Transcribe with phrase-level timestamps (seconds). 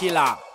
[0.00, 0.49] 气了。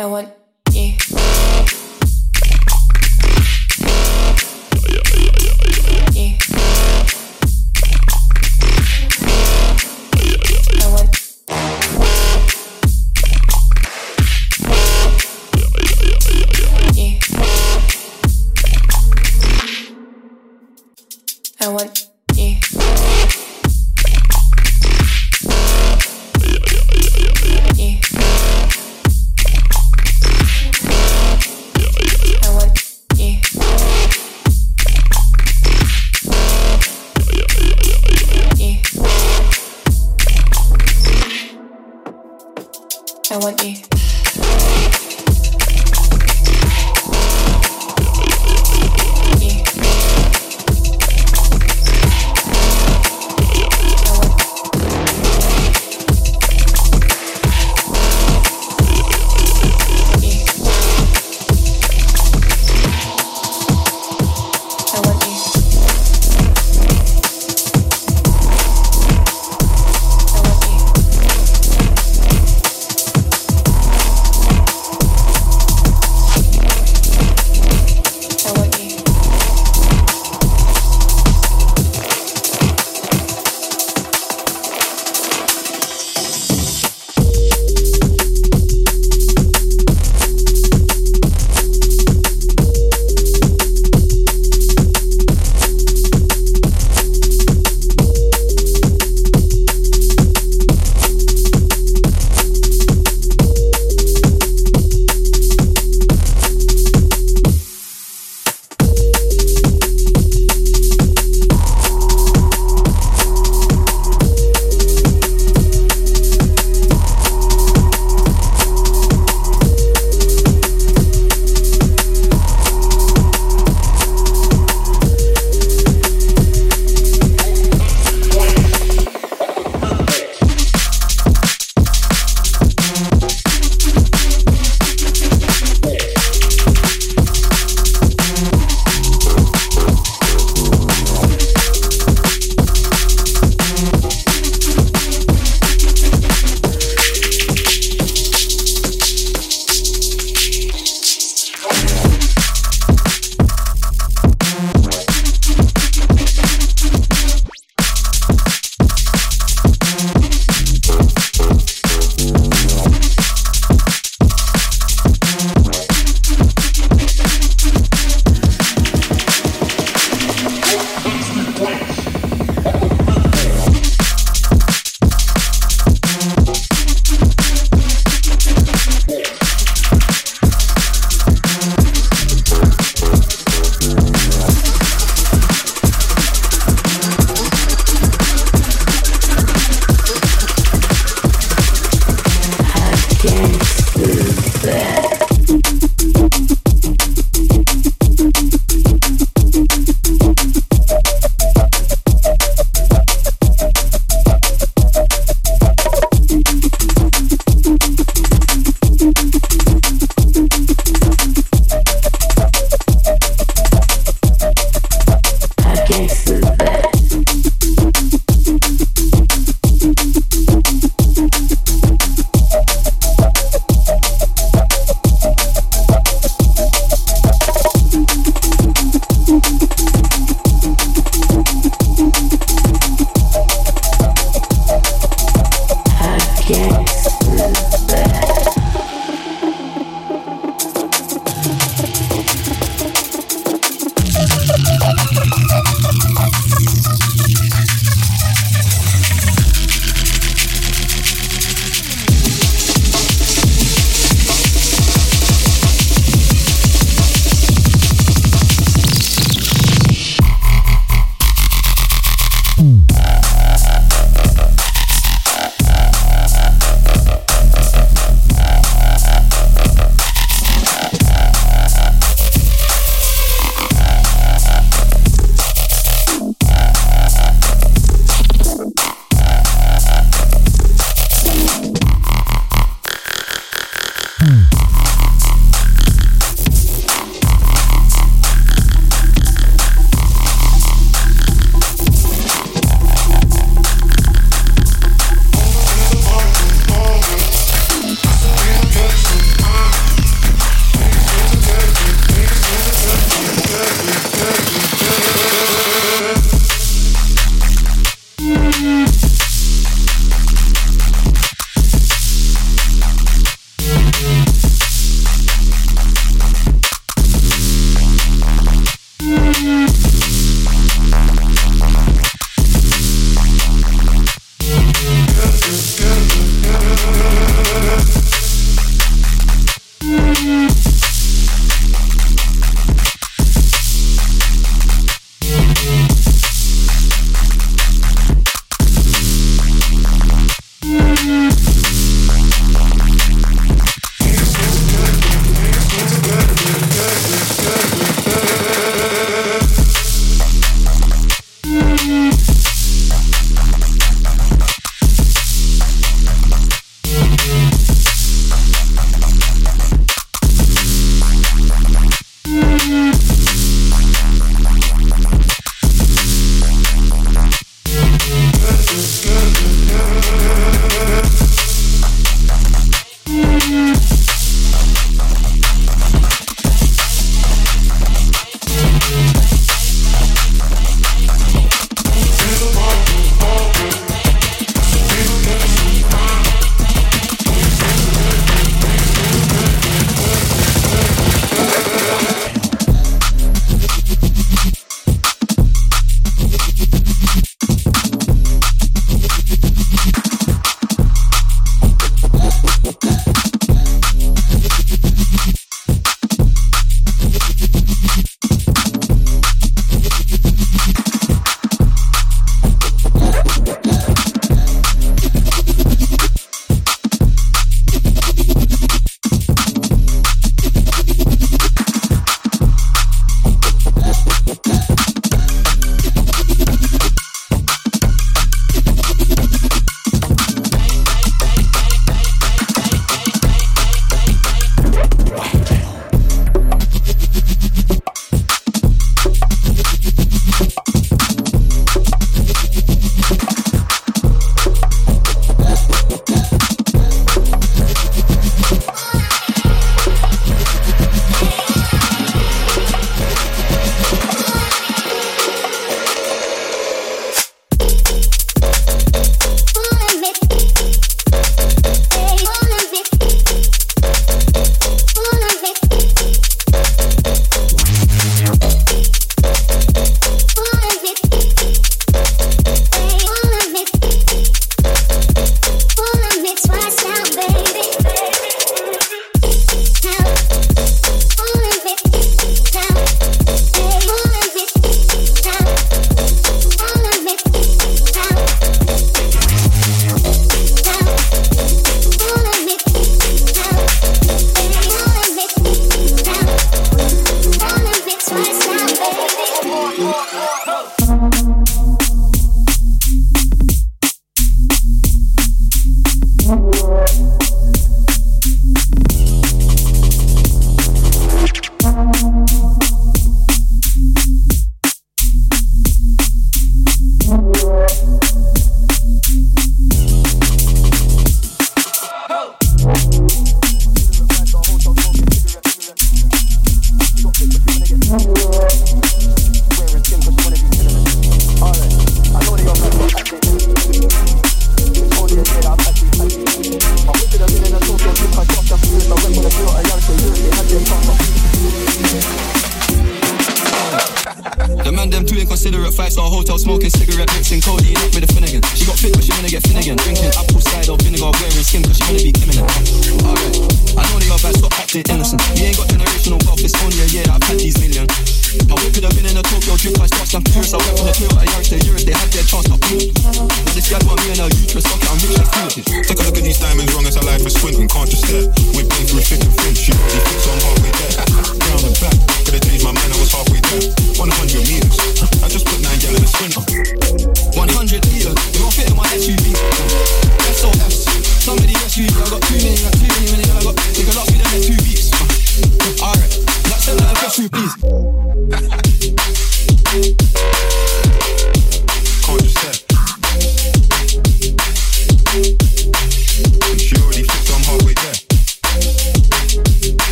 [0.00, 0.39] I want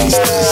[0.00, 0.49] Música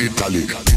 [0.00, 0.69] Italy.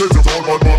[0.00, 0.69] Dedicated to all